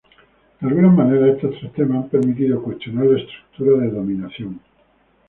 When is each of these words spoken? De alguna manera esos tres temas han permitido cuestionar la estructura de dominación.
De 0.59 0.67
alguna 0.67 0.87
manera 0.89 1.29
esos 1.31 1.55
tres 1.59 1.73
temas 1.73 2.05
han 2.05 2.09
permitido 2.09 2.63
cuestionar 2.63 3.05
la 3.05 3.19
estructura 3.21 3.77
de 3.85 3.91
dominación. 3.91 4.59